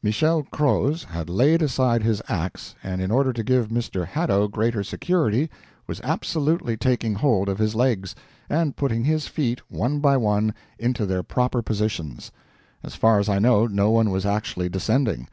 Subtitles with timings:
[0.00, 4.06] Michel Croz had laid aside his ax, and in order to give Mr.
[4.06, 5.50] Hadow greater security,
[5.88, 8.14] was absolutely taking hold of his legs,
[8.48, 12.30] and putting his feet, one by one, into their proper positions.
[12.84, 15.26] As far as I know, no one was actually descending.